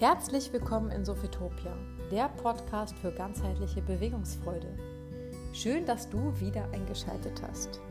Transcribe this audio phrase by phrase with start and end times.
[0.00, 1.76] Herzlich willkommen in Sophitopia,
[2.10, 4.74] der Podcast für ganzheitliche Bewegungsfreude.
[5.52, 7.82] Schön, dass du wieder eingeschaltet hast.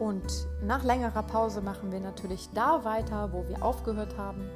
[0.00, 0.24] Und
[0.60, 4.50] nach längerer Pause machen wir natürlich da weiter, wo wir aufgehört haben,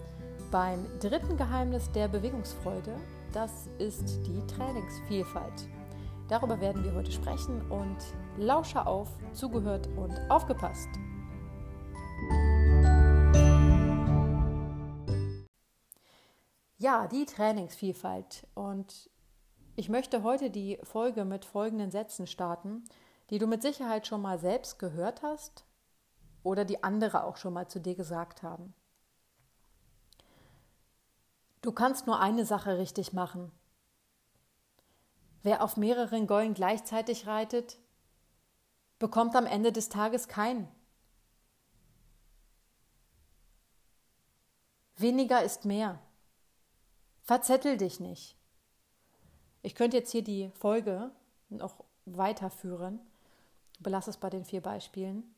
[0.51, 2.97] beim dritten Geheimnis der Bewegungsfreude.
[3.33, 5.69] Das ist die Trainingsvielfalt.
[6.29, 7.99] Darüber werden wir heute sprechen und
[8.37, 10.89] lausche auf, zugehört und aufgepasst.
[16.85, 18.47] Ja, die Trainingsvielfalt.
[18.53, 19.09] Und
[19.75, 22.85] ich möchte heute die Folge mit folgenden Sätzen starten,
[23.31, 25.65] die du mit Sicherheit schon mal selbst gehört hast
[26.43, 28.75] oder die andere auch schon mal zu dir gesagt haben.
[31.63, 33.51] Du kannst nur eine Sache richtig machen.
[35.43, 37.79] Wer auf mehreren Gäulen gleichzeitig reitet,
[38.99, 40.69] bekommt am Ende des Tages keinen.
[44.97, 46.04] Weniger ist mehr.
[47.25, 48.37] Verzettel dich nicht.
[49.63, 51.11] Ich könnte jetzt hier die Folge
[51.49, 53.01] noch weiterführen.
[53.81, 55.35] Belass es bei den vier Beispielen.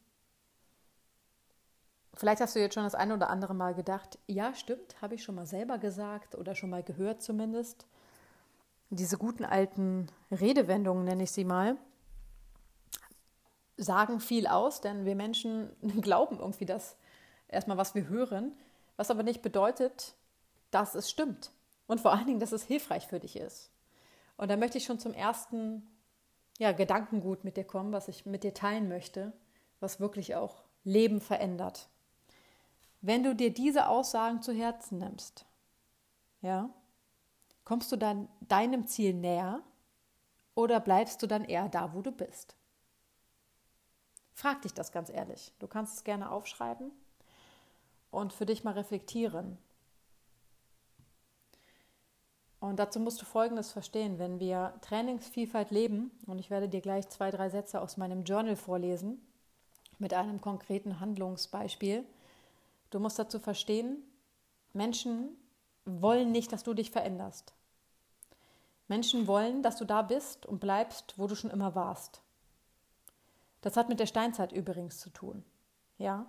[2.14, 5.22] Vielleicht hast du jetzt schon das eine oder andere Mal gedacht, ja, stimmt, habe ich
[5.22, 7.86] schon mal selber gesagt oder schon mal gehört zumindest.
[8.90, 11.76] Diese guten alten Redewendungen, nenne ich sie mal,
[13.76, 15.70] sagen viel aus, denn wir Menschen
[16.00, 16.96] glauben irgendwie das
[17.46, 18.52] erstmal, was wir hören,
[18.96, 20.14] was aber nicht bedeutet,
[20.72, 21.52] dass es stimmt.
[21.86, 23.70] Und vor allen Dingen, dass es hilfreich für dich ist.
[24.36, 25.86] Und da möchte ich schon zum ersten
[26.58, 29.32] ja, Gedankengut mit dir kommen, was ich mit dir teilen möchte,
[29.80, 31.88] was wirklich auch Leben verändert.
[33.00, 35.46] Wenn du dir diese Aussagen zu Herzen nimmst,
[36.40, 36.70] ja,
[37.64, 39.62] kommst du dann deinem Ziel näher
[40.54, 42.56] oder bleibst du dann eher da, wo du bist?
[44.32, 45.52] Frag dich das ganz ehrlich.
[45.58, 46.90] Du kannst es gerne aufschreiben
[48.10, 49.58] und für dich mal reflektieren.
[52.58, 54.18] Und dazu musst du Folgendes verstehen.
[54.18, 58.56] Wenn wir Trainingsvielfalt leben, und ich werde dir gleich zwei, drei Sätze aus meinem Journal
[58.56, 59.20] vorlesen,
[59.98, 62.04] mit einem konkreten Handlungsbeispiel,
[62.90, 64.02] du musst dazu verstehen,
[64.72, 65.36] Menschen
[65.84, 67.54] wollen nicht, dass du dich veränderst.
[68.88, 72.22] Menschen wollen, dass du da bist und bleibst, wo du schon immer warst.
[73.60, 75.44] Das hat mit der Steinzeit übrigens zu tun.
[75.98, 76.26] Ja?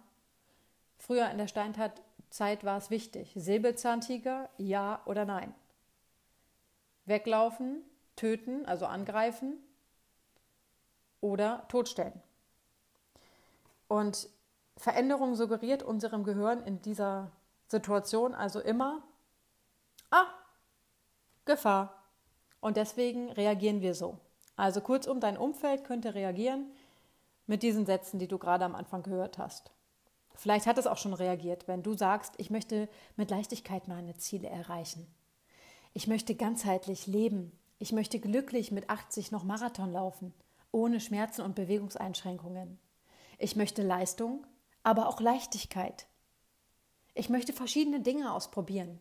[0.98, 2.02] Früher in der Steinzeit
[2.64, 3.34] war es wichtig.
[3.36, 5.54] Säbelzahntiger, ja oder nein
[7.08, 7.84] weglaufen,
[8.16, 9.58] töten, also angreifen
[11.22, 12.22] oder totstellen.
[13.88, 14.30] Und
[14.76, 17.32] Veränderung suggeriert unserem Gehirn in dieser
[17.68, 19.02] Situation also immer,
[20.12, 20.28] ah,
[21.46, 22.04] Gefahr.
[22.60, 24.20] Und deswegen reagieren wir so.
[24.56, 26.72] Also kurzum, dein Umfeld könnte reagieren
[27.46, 29.72] mit diesen Sätzen, die du gerade am Anfang gehört hast.
[30.36, 34.50] Vielleicht hat es auch schon reagiert, wenn du sagst, ich möchte mit Leichtigkeit meine Ziele
[34.50, 35.08] erreichen.
[35.98, 37.52] Ich möchte ganzheitlich leben.
[37.80, 40.32] Ich möchte glücklich mit 80 noch Marathon laufen,
[40.72, 42.78] ohne Schmerzen und Bewegungseinschränkungen.
[43.40, 44.46] Ich möchte Leistung,
[44.84, 46.06] aber auch Leichtigkeit.
[47.16, 49.00] Ich möchte verschiedene Dinge ausprobieren.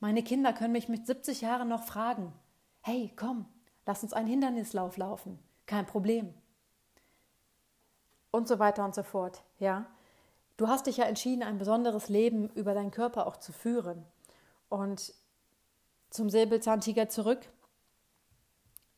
[0.00, 2.32] Meine Kinder können mich mit 70 Jahren noch fragen:
[2.80, 3.44] Hey, komm,
[3.84, 5.38] lass uns einen Hindernislauf laufen.
[5.66, 6.32] Kein Problem.
[8.30, 9.42] Und so weiter und so fort.
[9.58, 9.84] Ja,
[10.56, 14.06] du hast dich ja entschieden, ein besonderes Leben über deinen Körper auch zu führen.
[14.70, 15.12] Und
[16.14, 17.40] zum Säbelzahntiger zurück.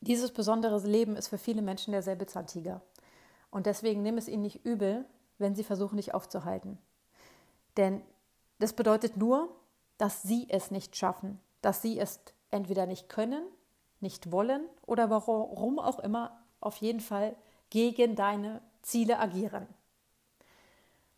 [0.01, 2.81] Dieses besondere Leben ist für viele Menschen der Säbelzahntiger.
[3.49, 5.03] Und deswegen nimm es ihnen nicht übel,
[5.39, 6.77] wenn sie versuchen, dich aufzuhalten.
[7.75, 8.03] Denn
[8.59, 9.49] das bedeutet nur,
[9.97, 12.19] dass sie es nicht schaffen, dass sie es
[12.51, 13.43] entweder nicht können,
[13.99, 17.35] nicht wollen oder warum auch immer auf jeden Fall
[17.71, 19.65] gegen deine Ziele agieren.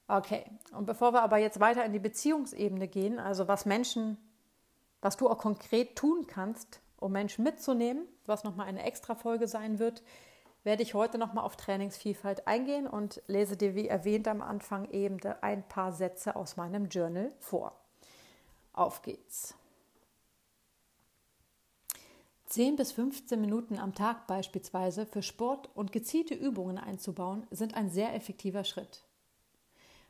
[0.08, 4.18] Okay, und bevor wir aber jetzt weiter in die Beziehungsebene gehen, also was Menschen
[5.02, 9.80] was du auch konkret tun kannst, um Menschen mitzunehmen, was nochmal eine extra Folge sein
[9.80, 10.04] wird,
[10.64, 15.18] werde ich heute nochmal auf Trainingsvielfalt eingehen und lese dir, wie erwähnt am Anfang, eben
[15.42, 17.80] ein paar Sätze aus meinem Journal vor.
[18.74, 19.56] Auf geht's.
[22.48, 27.92] 10 bis 15 Minuten am Tag beispielsweise für Sport und gezielte Übungen einzubauen, sind ein
[27.92, 29.04] sehr effektiver Schritt.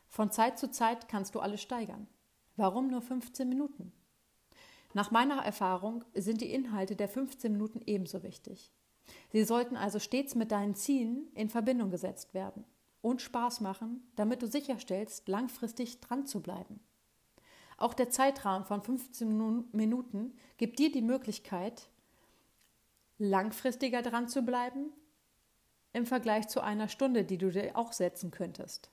[0.08, 2.08] Von Zeit zu Zeit kannst du alles steigern.
[2.56, 3.92] Warum nur 15 Minuten?
[5.00, 8.74] Nach meiner Erfahrung sind die Inhalte der 15 Minuten ebenso wichtig.
[9.32, 12.66] Sie sollten also stets mit deinen Zielen in Verbindung gesetzt werden
[13.00, 16.82] und Spaß machen, damit du sicherstellst, langfristig dran zu bleiben.
[17.78, 21.88] Auch der Zeitrahmen von 15 Minuten gibt dir die Möglichkeit,
[23.20, 24.92] langfristiger dran zu bleiben
[25.94, 28.92] im Vergleich zu einer Stunde, die du dir auch setzen könntest.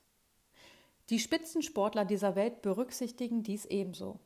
[1.11, 4.21] Die Spitzensportler dieser Welt berücksichtigen dies ebenso.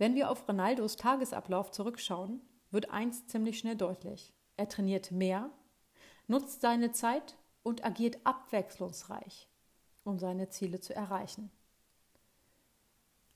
[0.00, 4.32] Wenn wir auf Ronaldos Tagesablauf zurückschauen, wird eins ziemlich schnell deutlich.
[4.56, 5.50] Er trainiert mehr,
[6.26, 9.50] nutzt seine Zeit und agiert abwechslungsreich,
[10.02, 11.50] um seine Ziele zu erreichen.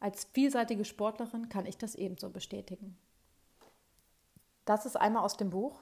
[0.01, 2.97] Als vielseitige Sportlerin kann ich das ebenso bestätigen.
[4.65, 5.79] Das ist einmal aus dem Buch.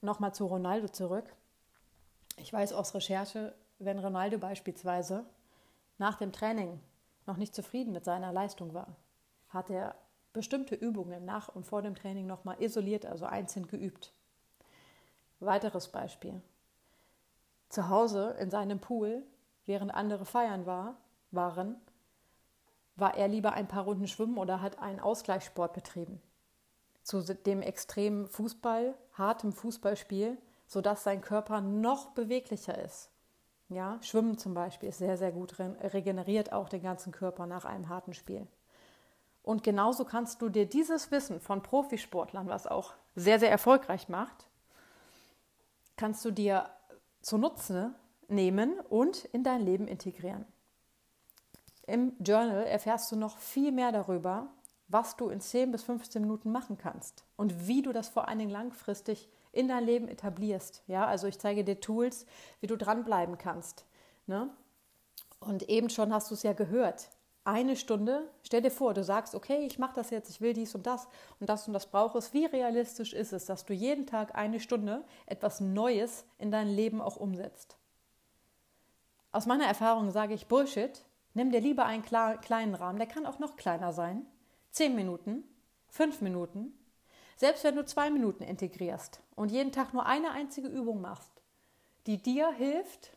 [0.00, 1.32] Nochmal zu Ronaldo zurück.
[2.38, 5.26] Ich weiß aus Recherche, wenn Ronaldo beispielsweise
[5.96, 6.80] nach dem Training
[7.24, 8.96] noch nicht zufrieden mit seiner Leistung war,
[9.48, 9.94] hat er
[10.34, 14.12] bestimmte Übungen nach und vor dem Training nochmal isoliert, also einzeln geübt.
[15.40, 16.42] Weiteres Beispiel.
[17.70, 19.22] Zu Hause in seinem Pool,
[19.64, 20.96] während andere feiern war,
[21.30, 21.76] waren,
[22.96, 26.20] war er lieber ein paar Runden schwimmen oder hat einen Ausgleichssport betrieben.
[27.02, 33.10] Zu dem extremen Fußball, hartem Fußballspiel, sodass sein Körper noch beweglicher ist.
[33.68, 37.88] Ja, Schwimmen zum Beispiel ist sehr, sehr gut, regeneriert auch den ganzen Körper nach einem
[37.88, 38.46] harten Spiel.
[39.44, 44.48] Und genauso kannst du dir dieses Wissen von Profisportlern, was auch sehr, sehr erfolgreich macht,
[45.96, 46.70] kannst du dir
[47.20, 47.94] zunutze
[48.26, 50.46] nehmen und in dein Leben integrieren.
[51.86, 54.48] Im Journal erfährst du noch viel mehr darüber,
[54.88, 58.38] was du in 10 bis 15 Minuten machen kannst und wie du das vor allen
[58.38, 60.82] Dingen langfristig in dein Leben etablierst.
[60.86, 62.24] Ja, also ich zeige dir Tools,
[62.60, 63.84] wie du dranbleiben kannst.
[64.26, 64.48] Ne?
[65.38, 67.10] Und eben schon hast du es ja gehört
[67.44, 70.74] eine Stunde, stell dir vor, du sagst, okay, ich mache das jetzt, ich will dies
[70.74, 71.06] und das
[71.40, 72.32] und das und das brauche es.
[72.32, 77.02] Wie realistisch ist es, dass du jeden Tag eine Stunde etwas Neues in dein Leben
[77.02, 77.76] auch umsetzt?
[79.30, 81.04] Aus meiner Erfahrung sage ich Bullshit.
[81.34, 84.24] Nimm dir lieber einen kleinen Rahmen, der kann auch noch kleiner sein.
[84.70, 85.44] Zehn Minuten,
[85.88, 86.72] fünf Minuten.
[87.36, 91.42] Selbst wenn du zwei Minuten integrierst und jeden Tag nur eine einzige Übung machst,
[92.06, 93.16] die dir hilft,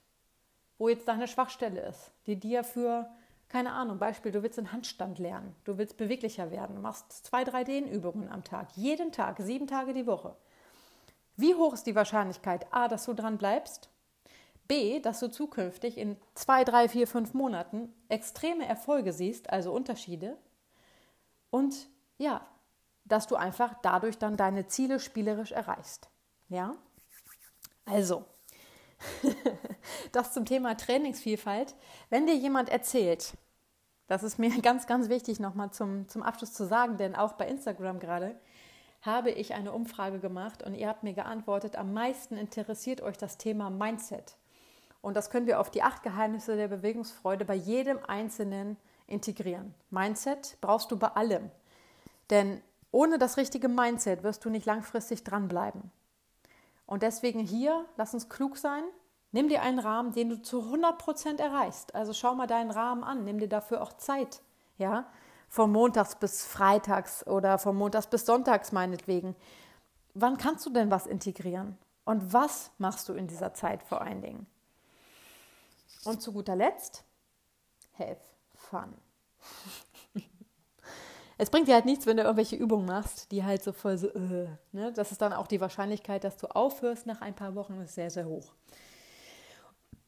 [0.79, 3.09] wo jetzt deine Schwachstelle ist, die dir für
[3.50, 7.64] keine Ahnung, Beispiel, du willst den Handstand lernen, du willst beweglicher werden, machst zwei, drei
[7.64, 10.36] Dehnübungen am Tag, jeden Tag, sieben Tage die Woche.
[11.38, 13.90] Wie hoch ist die Wahrscheinlichkeit, a, dass du dran bleibst,
[14.68, 20.38] b, dass du zukünftig in zwei, drei, vier, fünf Monaten extreme Erfolge siehst, also Unterschiede,
[21.50, 22.46] und ja,
[23.06, 26.10] dass du einfach dadurch dann deine Ziele spielerisch erreichst.
[26.50, 26.76] Ja?
[27.86, 28.26] Also,
[30.12, 31.76] das zum Thema Trainingsvielfalt.
[32.10, 33.34] Wenn dir jemand erzählt,
[34.08, 37.48] das ist mir ganz, ganz wichtig nochmal zum, zum Abschluss zu sagen, denn auch bei
[37.48, 38.40] Instagram gerade
[39.02, 43.38] habe ich eine Umfrage gemacht und ihr habt mir geantwortet, am meisten interessiert euch das
[43.38, 44.36] Thema Mindset.
[45.02, 49.74] Und das können wir auf die acht Geheimnisse der Bewegungsfreude bei jedem Einzelnen integrieren.
[49.90, 51.50] Mindset brauchst du bei allem.
[52.30, 52.62] Denn
[52.92, 55.92] ohne das richtige Mindset wirst du nicht langfristig dranbleiben.
[56.88, 58.84] Und deswegen hier, lass uns klug sein.
[59.31, 61.94] Nimm dir einen Rahmen, den du zu 100% erreichst.
[61.94, 64.42] Also schau mal deinen Rahmen an, nimm dir dafür auch Zeit.
[64.78, 65.06] Ja,
[65.50, 69.36] von Montags bis Freitags oder von Montags bis Sonntags meinetwegen.
[70.13, 71.78] Wann kannst du denn was integrieren?
[72.06, 74.48] Und was machst du in dieser Zeit vor allen Dingen?
[76.06, 77.04] Und zu guter Letzt,
[78.00, 78.22] have
[78.56, 78.94] fun.
[81.38, 84.07] Es bringt dir halt nichts, wenn du irgendwelche Übungen machst, die halt so voll so,
[84.07, 84.92] äh, ne?
[84.94, 88.10] Das ist dann auch die Wahrscheinlichkeit, dass du aufhörst nach ein paar Wochen, ist sehr,
[88.10, 88.54] sehr hoch.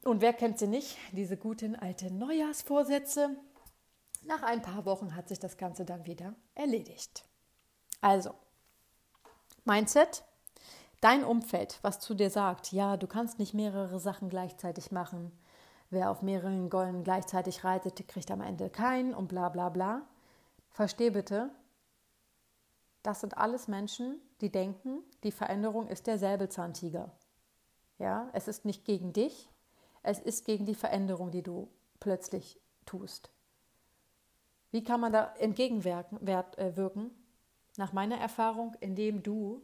[0.03, 0.97] Und wer kennt sie nicht?
[1.11, 3.35] Diese guten alten Neujahrsvorsätze.
[4.25, 7.25] Nach ein paar Wochen hat sich das Ganze dann wieder erledigt.
[8.01, 8.33] Also,
[9.65, 10.23] Mindset,
[11.01, 15.31] dein Umfeld, was zu dir sagt, ja, du kannst nicht mehrere Sachen gleichzeitig machen.
[15.89, 20.07] Wer auf mehreren Gollen gleichzeitig reitet, kriegt am Ende keinen und bla bla bla.
[20.79, 21.51] Versteh bitte,
[23.03, 27.11] das sind alles Menschen, die denken, die Veränderung ist der Säbelzahntiger.
[27.97, 29.49] Ja, es ist nicht gegen dich,
[30.03, 31.69] es ist gegen die Veränderung, die du
[31.99, 33.29] plötzlich tust.
[34.71, 36.25] Wie kann man da entgegenwirken?
[36.25, 36.71] Äh,
[37.75, 39.61] Nach meiner Erfahrung, indem du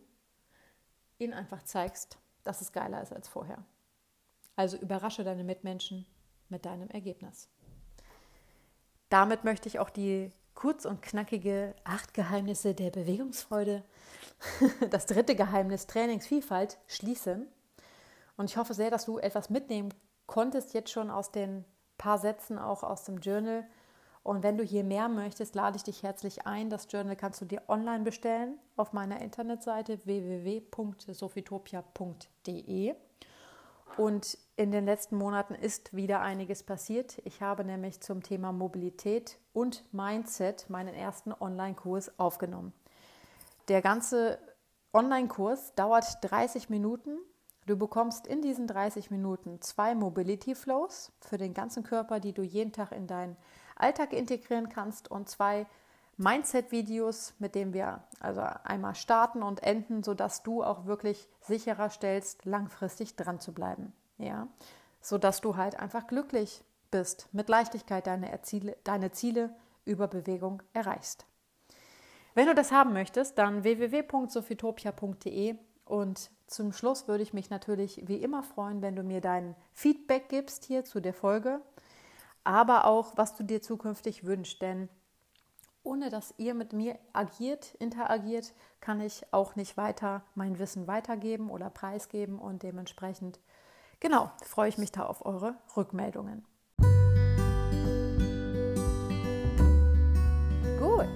[1.17, 3.63] ihnen einfach zeigst, dass es geiler ist als vorher.
[4.57, 6.05] Also überrasche deine Mitmenschen
[6.49, 7.47] mit deinem Ergebnis.
[9.07, 13.83] Damit möchte ich auch die kurz und knackige acht Geheimnisse der Bewegungsfreude,
[14.89, 17.47] das dritte Geheimnis Trainingsvielfalt schließen.
[18.37, 19.93] Und ich hoffe sehr, dass du etwas mitnehmen
[20.27, 21.63] konntest jetzt schon aus den
[21.97, 23.67] paar Sätzen auch aus dem Journal.
[24.23, 26.71] Und wenn du hier mehr möchtest, lade ich dich herzlich ein.
[26.71, 32.95] Das Journal kannst du dir online bestellen auf meiner Internetseite www.sophitopia.de.
[33.97, 37.21] Und in den letzten Monaten ist wieder einiges passiert.
[37.23, 42.73] Ich habe nämlich zum Thema Mobilität und Mindset meinen ersten Online-Kurs aufgenommen.
[43.67, 44.37] Der ganze
[44.93, 47.17] Online-Kurs dauert 30 Minuten.
[47.67, 52.43] Du bekommst in diesen 30 Minuten zwei Mobility Flows für den ganzen Körper, die du
[52.43, 53.37] jeden Tag in deinen
[53.75, 55.65] Alltag integrieren kannst und zwei
[56.17, 62.45] Mindset-Videos, mit denen wir also einmal starten und enden, sodass du auch wirklich sicherer stellst,
[62.45, 63.93] langfristig dran zu bleiben.
[64.17, 64.47] Ja,
[65.01, 69.53] sodass du halt einfach glücklich bist, mit Leichtigkeit deine, Ziele, deine Ziele
[69.83, 71.25] über Bewegung erreichst.
[72.33, 75.55] Wenn du das haben möchtest, dann www.sophitopia.de
[75.85, 80.29] und zum Schluss würde ich mich natürlich wie immer freuen, wenn du mir dein Feedback
[80.29, 81.61] gibst hier zu der Folge,
[82.43, 84.89] aber auch, was du dir zukünftig wünschst, denn
[85.85, 91.49] ohne dass ihr mit mir agiert, interagiert, kann ich auch nicht weiter mein Wissen weitergeben
[91.49, 93.39] oder preisgeben und dementsprechend,
[93.99, 96.45] genau, freue ich mich da auf eure Rückmeldungen.
[100.79, 101.07] Gut,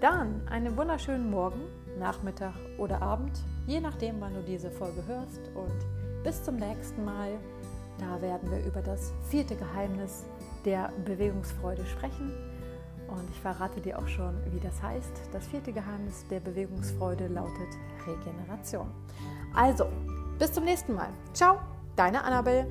[0.00, 1.62] dann einen wunderschönen Morgen,
[1.98, 7.38] Nachmittag oder Abend, je nachdem, wann du diese Folge hörst und bis zum nächsten Mal.
[7.98, 10.24] Da werden wir über das vierte Geheimnis
[10.64, 12.51] der Bewegungsfreude sprechen
[13.12, 15.12] und ich verrate dir auch schon, wie das heißt.
[15.32, 17.68] Das vierte Geheimnis der Bewegungsfreude lautet
[18.06, 18.88] Regeneration.
[19.54, 19.86] Also,
[20.38, 21.08] bis zum nächsten Mal.
[21.32, 21.58] Ciao,
[21.96, 22.66] deine Annabelle.